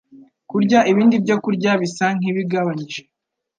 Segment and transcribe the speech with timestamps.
[0.49, 3.01] kurya ibindi byokurya, bisa nk’ibigabanyije